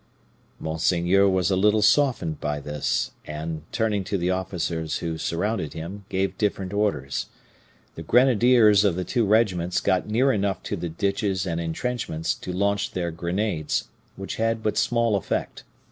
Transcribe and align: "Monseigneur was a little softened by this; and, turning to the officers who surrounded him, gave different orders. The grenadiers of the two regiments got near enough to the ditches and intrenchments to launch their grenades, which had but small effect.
"Monseigneur 0.59 1.29
was 1.29 1.51
a 1.51 1.55
little 1.55 1.83
softened 1.83 2.39
by 2.41 2.59
this; 2.59 3.11
and, 3.25 3.61
turning 3.71 4.03
to 4.03 4.17
the 4.17 4.31
officers 4.31 4.97
who 4.97 5.15
surrounded 5.15 5.73
him, 5.73 6.05
gave 6.09 6.39
different 6.39 6.73
orders. 6.73 7.27
The 7.93 8.01
grenadiers 8.01 8.83
of 8.83 8.95
the 8.95 9.03
two 9.05 9.27
regiments 9.27 9.79
got 9.79 10.07
near 10.07 10.31
enough 10.31 10.63
to 10.63 10.75
the 10.75 10.89
ditches 10.89 11.45
and 11.45 11.61
intrenchments 11.61 12.33
to 12.33 12.51
launch 12.51 12.93
their 12.93 13.11
grenades, 13.11 13.89
which 14.15 14.37
had 14.37 14.63
but 14.63 14.75
small 14.75 15.15
effect. 15.15 15.65